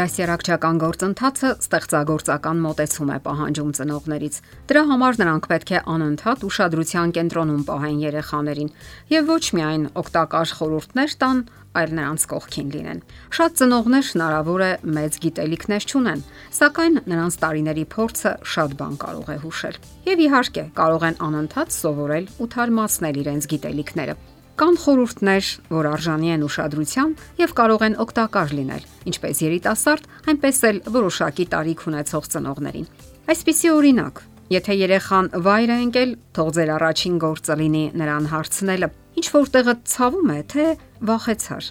[0.00, 4.38] Դասյարակչական գործընթացը ստեղծագործական մոտեցում է պահանջում ծնողներից։
[4.70, 8.72] Դրա համար նրանք պետք է անընդհատ ուշադրության կենտրոնում պահեն երեխաներին
[9.12, 11.44] եւ ոչ միայն օգտակար խորհուրդներ տան,
[11.76, 13.04] այլ նրանց կողքին լինեն։
[13.36, 16.24] Շատ ծնողներ հնարավոր է մեծ գիտելիքներ չունեն,
[16.56, 22.34] սակայն նրանց տարիների փորձը շատ բան կարող է հուշել։ Եվ իհարկե, կարող են անընդհատ սովորել
[22.40, 24.20] ու թարմացնել իրենց գիտելիքները։
[24.60, 30.80] Կան խորհուրդներ, որ արժանի են ուշադրության եւ կարող են օգտակար լինել, ինչպես երիտասարդ, այնպես էլ
[30.96, 32.90] որոշակի տարիք ունեցող ծնողներին։
[33.32, 34.20] Այսպիսի օրինակ,
[34.52, 38.88] եթե երեխան վայր է ընկել, թող ձեր առաջին գործը լինի նրան հարցնելը.
[39.16, 40.66] Ինչ որտեղը ցավում է, թե
[41.08, 41.70] վախեցար։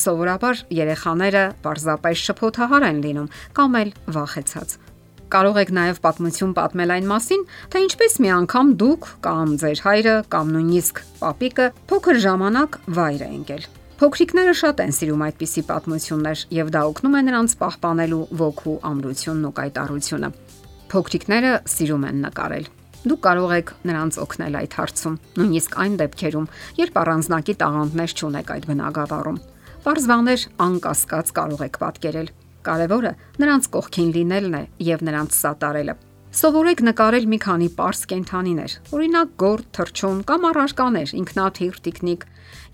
[0.00, 4.78] Սովորաբար երեխաները պարզապես շփոթահար են լինում կամ էլ վախեցած։
[5.30, 10.14] Կարող եք նաև պատմություն պատմել այն մասին, թե ինչպես մի անգամ դուք կամ ձեր հայրը
[10.32, 13.68] կամ նույնիսկ պապիկը փոքր ժամանակ վայր է ընկել։
[14.00, 19.54] Փոքրիկները շատ են սիրում այդպիսի պատմություններ եւ դա օգնում է նրանց պահպանելու ոգու ամրությունն ու
[19.60, 20.30] կայտառությունը։
[20.90, 22.68] Փոքրիկները սիրում են նկարել։
[23.06, 26.50] Դուք կարող եք նրանց օգնել այդ հարցում, նույնիսկ այն դեպքերում,
[26.80, 29.42] երբ առանձնակի տաղանդներ չունեք այդ բնակավարում։
[29.80, 32.32] Պարզվաներ անկասկած կարող եք պատկերել
[32.66, 35.94] Կարևորը նրանց կողքին լինելն է եւ նրանց սատարելը։
[36.30, 42.28] Սովորեք նկարել մի քանի པարս կենթանիներ, օրինակ գորգ, թռչուն կամ առարկաներ, ինքնաթիռ, տիկնիկ։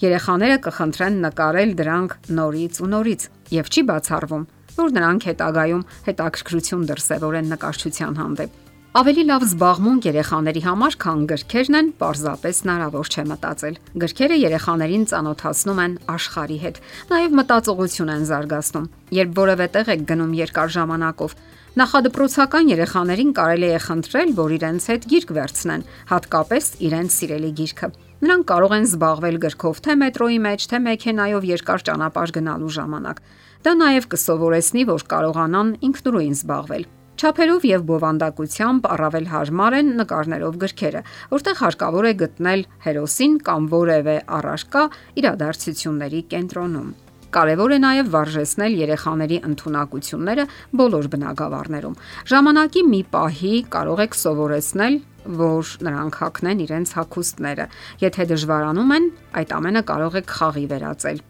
[0.04, 3.26] Երեխաները կխնդրեն նկարել դրանք նորից ու նորից
[3.56, 8.65] եւ չի բացառվում, որ նրանք հետագայում հետաքրքրություն դրսեւորեն նկարչության հանդեպ։
[8.96, 15.82] Ավելի լավ զբաղմունք երեխաների համար, քան գրքերն են, պարզապես հնարավոր չէ մտածել։ Գրքերը երեխաներին ծանոթացնում
[15.84, 16.80] են աշխարհի հետ,
[17.10, 21.36] նաև մտածողություն են զարգացնում։ Երբ որևէ տեղ եք գնում երկար ժամանակով,
[21.76, 25.86] նախադպրոցական երեխաներին կարելի է խնդրել, որ իրենց հետ գիրք վերցնեն,
[26.16, 31.88] հատկապես իրենց սիրելի գիրքը։ Նրանք կարող են զբաղվել գրքով թե մետրոյի մեջ, թե մեքենայով երկար
[31.90, 33.24] ճանապարհ գնալու ժամանակ։
[33.60, 41.00] Դա նաև կսովորեցնի, որ կարողանան ինքնուրույն զբաղվել։ Չափերով եւ բովանդակությամբ առավել հարմար են նկարներով գրքերը,
[41.30, 44.82] որտեղ հարկավոր է գտնել հերոսին կամ որևէ առարկա
[45.22, 46.90] իրադարձությունների կենտրոնում։
[47.36, 50.44] Կարևոր է նաև վարժեցնել երեխաների ընտունակությունները
[50.80, 51.96] բոլոր բնակավարներում։
[52.36, 55.00] Ժամանակի մի պահի կարող եք սովորեցնել,
[55.40, 57.66] որ նրանք հագնեն իրենց հագուստները։
[58.04, 59.10] Եթե դժվարանում են,
[59.40, 61.24] այդ ամենը կարող եք խաղի վերածել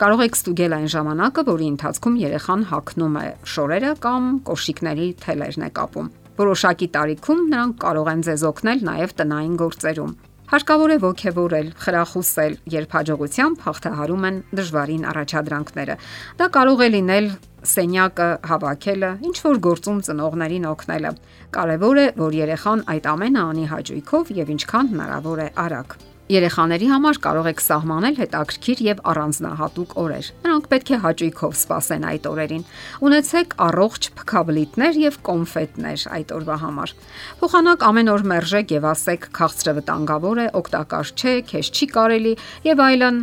[0.00, 5.68] Կարող եք ստուգել այն ժամանակը, որի ընթացքում երեխան հագնում է շորերը կամ կոշիկների թելերն է
[5.76, 6.06] կապում։
[6.40, 10.14] Որոշակի տարիքում նրանք կարող են ձեզ օգնել նաև տնային գործերում։
[10.50, 15.96] Հարկավոր է ողջևորել, խրախուսել, երբ հաջողությամբ հաղթահարում են դժվարին առաջադրանքները։
[16.40, 17.28] Դա կարող է լինել
[17.74, 21.12] սենյակը հավաքելը, ինչ որ գործում ծնողներին օգնելը։
[21.60, 26.00] Կարևոր է, որ երեխան այդ ամենը անի հաճույքով եւ ինչքան հնարավոր է արագ։
[26.30, 32.28] Երեխաների համար կարող եք սահմանել հետաքրքիր եւ առանձնահատուկ օրեր։ Նրանք պետք է հաճույքով սպասեն այդ
[32.30, 32.62] օրերին։
[33.08, 36.94] Ունեցեք առողջ փքաբլիթներ եւ կոնֆետներ այդ օրվա համար։
[37.42, 42.34] Փոխանակ ամեն օր մերժեք եւ ասեք քաղցրը վտանգավոր է, օգտակար չէ, քեզ չի կարելի
[42.70, 43.22] եւ այլն։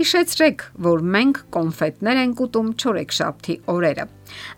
[0.00, 4.06] Հիշեցրեք, որ մենք կոնֆետներ ենք ուտում չորեքշաբթի օրերը։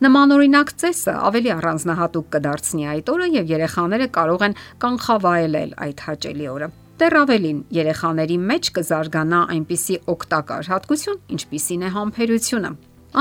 [0.06, 6.48] Նման օրինակ ծեսը ավելի առանձնահատուկ կդարձնի այդ օրը եւ երեխաները կարող են կանխավայելել այդ հաճելի
[6.52, 6.70] օրը։
[7.02, 12.68] Դեռ ավելին, երեխաների մեջ կզարգանա այնպիսի օգտակար հատկություն, ինչպիսին է համբերությունը։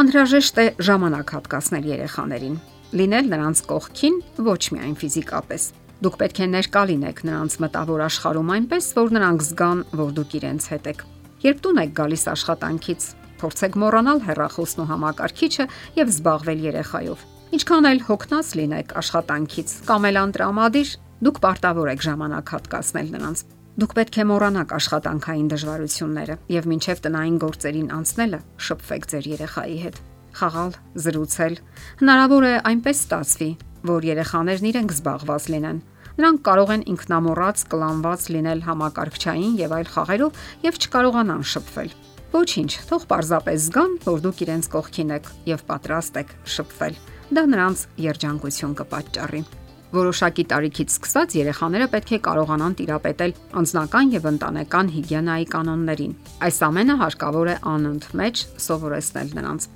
[0.02, 2.60] Անհրաժեշտ է ժամանակ հատկացնել երեխաներին,
[3.02, 5.66] լինել նրանց կողքին ոչ միայն ֆիզիկապես։
[6.06, 10.68] Դուք պետք է ներկա լինեք նրանց մտավոր աշխարհում այնպես, որ նրանք զգան, որ դուք իրենց
[10.78, 11.02] հետ եք։
[11.42, 13.08] Երբ տուն եք գալիս աշխատանքից,
[13.42, 15.66] փորձեք մոռանալ հեռախոսն ու համակարգիչը
[15.98, 17.26] եւ զբաղվել երեխայով։
[17.58, 20.94] Ինչքան էլ հոգնած լինեք աշխատանքից կամ էլ անտրամադիր,
[21.26, 23.44] դուք պարտավոր եք ժամանակ հատկացնել նրանց։
[23.80, 30.00] Դուք պետք է մոռանաք աշխատանքային դժվարությունները եւ մինչեւ տնային գործերին անցնելը շփվեք ձեր երեխայի հետ։
[30.36, 30.74] Խաղալ,
[31.06, 31.56] զրուցել։
[32.02, 33.50] Հնարավոր է այնպես ստացվի,
[33.92, 35.80] որ երեխաներն իրենք զբաղված լինեն։
[36.20, 41.96] Նրանք կարող են ինքնամոռաց, կլանված լինել համակարգչային եւ այլ խաղերով եւ չկարողանան շփվել։
[42.36, 47.02] Ոչինչ, թող parzapes զգան, որ դուք իրենց կողքին եք եւ պատրաստ եք շփվել։
[47.32, 49.44] Դա նրանց երջանկություն կպատճառի։
[49.92, 56.14] Որոշակի տարիքից սկսած երեխաները պետք է կարողանան տիրապետել անձնական եւ ընտանեկան հիգիենայի կանոններին։
[56.48, 59.68] Այս ամենը հարկավոր է անընդմեջ սովորեցնել նրանց։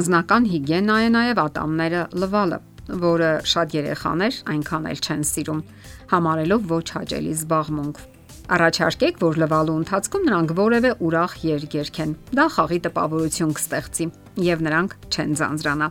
[0.00, 2.58] Անձնական հիգիենա է նաեւ ատամները լվալը,
[3.06, 5.62] որը շատ երեխաներ այնքան էլ չեն սիրում,
[6.10, 8.02] համարելով ոչ հաճելի զբաղմունք։
[8.50, 14.06] Առաջարկեք, որ լվալու ընթացքում նրանք որևէ ուրախ երգ երգեն։ Դա խաղի տպավորություն կստեղծի
[14.50, 15.88] եւ նրանք չեն ձանձրանա։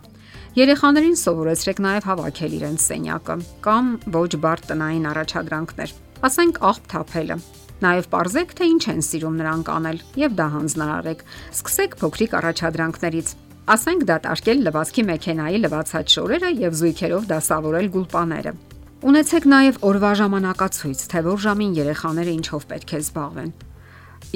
[0.57, 3.36] Երեխաներին սովորեցրեք նաև հավաքել իրենց սենյակը
[3.66, 5.94] կամ ոչ բարդ տնային առաջադրանքներ։
[6.25, 7.38] Ասենք աղբ թափելը։
[7.86, 11.24] Նաև parzեք, թե ինչ են սիրում նրանք անել եւ դա հանձնարարեք։
[11.54, 13.31] Սկսեք փոքրիկ առաջադրանքներից։
[13.69, 18.54] Ասենք դատարկել լվացքի մեքենայի լվացած շորերը եւ զույգերով դասավորել գուլպաները։
[19.00, 23.52] Ունեցեք նաև օրվա ժամանակացույց, թե որ ժամին երեխաները ինչով պետք է զբաղվեն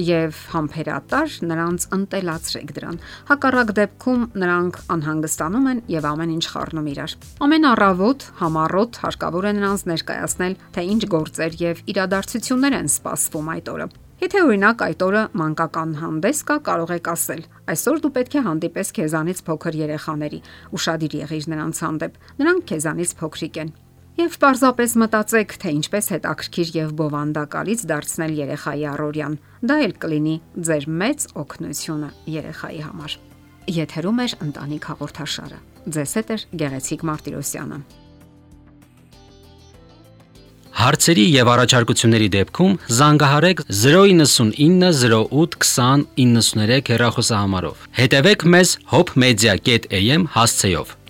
[0.00, 3.00] եւ համբերատար նրանց ընտելացրեք դրան։
[3.30, 7.16] Հակառակ դեպքում նրանք անհանգստանում են եւ ամեն ինչ խառնում իրար։
[7.48, 13.88] Ամենառավոտ, համառոտ հարկավոր է նրանց ներկայացնել, թե ինչ գործեր եւ իրադարձություններ են սպասվում այդ օրը։
[14.24, 17.42] Եթե օրինակ այդ օրը մանկական հանդես կա, կարող եք ասել.
[17.74, 20.40] այսօր դու պետք է հանդիպես քեզանից փոքր երեխաների,
[20.70, 23.74] ուրախadir եղիր նրանց հանդեպ։ Նրանք քեզանից փոքրիկ են։
[24.14, 29.34] Եվ պարզապես մտածեք, թե ինչպես հետաքրքիր եւ բովանդակալից դարձնել երեխայի առօրյան։
[29.66, 30.34] Դա էլ կլինի
[30.68, 33.18] ձեր մեծ օգնությունը երեխայի համար։
[33.74, 35.60] Եթերում է ընտանիք հաղորդաշարը։
[35.98, 37.78] Ձեզ հետ է Գեղեցիկ Մարտիրոսյանը։
[40.84, 51.00] Հարցերի եւ առաջարկությունների դեպքում զանգահարեք 099 08 20 93 հեռախոսահամարով։ Հետևեք մեզ hopmedia.am հասցեով։